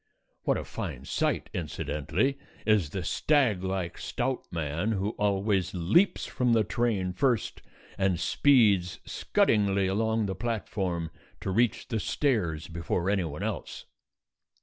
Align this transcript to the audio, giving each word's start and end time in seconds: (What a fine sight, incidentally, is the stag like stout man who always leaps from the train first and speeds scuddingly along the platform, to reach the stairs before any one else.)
(What 0.45 0.57
a 0.57 0.63
fine 0.65 1.05
sight, 1.05 1.51
incidentally, 1.53 2.39
is 2.65 2.89
the 2.89 3.03
stag 3.03 3.63
like 3.63 3.99
stout 3.99 4.51
man 4.51 4.93
who 4.93 5.11
always 5.11 5.75
leaps 5.75 6.25
from 6.25 6.53
the 6.53 6.63
train 6.63 7.13
first 7.13 7.61
and 7.99 8.19
speeds 8.19 8.97
scuddingly 9.05 9.85
along 9.87 10.25
the 10.25 10.33
platform, 10.33 11.11
to 11.41 11.51
reach 11.51 11.89
the 11.89 11.99
stairs 11.99 12.67
before 12.67 13.11
any 13.11 13.25
one 13.25 13.43
else.) 13.43 13.85